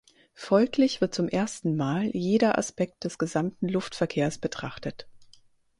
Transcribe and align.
Folglich 0.33 0.99
wird 0.99 1.13
zum 1.13 1.29
ersten 1.29 1.75
Mal 1.75 2.05
jeder 2.07 2.57
Aspekt 2.57 3.03
des 3.03 3.19
gesamten 3.19 3.67
Luftverkehrs 3.69 4.39
betrachtet. 4.39 5.07